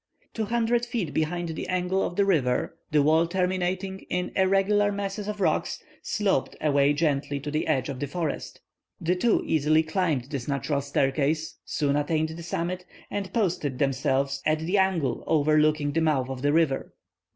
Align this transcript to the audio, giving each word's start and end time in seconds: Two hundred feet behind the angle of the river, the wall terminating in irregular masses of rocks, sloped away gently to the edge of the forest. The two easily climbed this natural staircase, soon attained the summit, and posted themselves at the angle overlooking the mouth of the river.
Two 0.33 0.45
hundred 0.45 0.83
feet 0.83 1.13
behind 1.13 1.49
the 1.49 1.67
angle 1.67 2.01
of 2.01 2.15
the 2.15 2.25
river, 2.25 2.75
the 2.89 3.03
wall 3.03 3.27
terminating 3.27 3.99
in 4.09 4.31
irregular 4.35 4.91
masses 4.91 5.27
of 5.27 5.39
rocks, 5.39 5.77
sloped 6.01 6.55
away 6.59 6.91
gently 6.91 7.39
to 7.39 7.51
the 7.51 7.67
edge 7.67 7.87
of 7.87 7.99
the 7.99 8.07
forest. 8.07 8.61
The 8.99 9.15
two 9.15 9.43
easily 9.45 9.83
climbed 9.83 10.31
this 10.31 10.47
natural 10.47 10.81
staircase, 10.81 11.59
soon 11.65 11.95
attained 11.95 12.29
the 12.29 12.41
summit, 12.41 12.83
and 13.11 13.31
posted 13.31 13.77
themselves 13.77 14.41
at 14.43 14.57
the 14.57 14.79
angle 14.79 15.23
overlooking 15.27 15.91
the 15.91 16.01
mouth 16.01 16.29
of 16.31 16.41
the 16.41 16.51
river. 16.51 16.95